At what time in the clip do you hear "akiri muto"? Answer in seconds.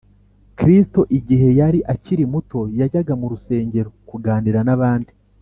1.93-2.59